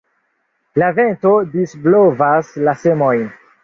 [0.83, 3.35] La vento disblovas la semojn.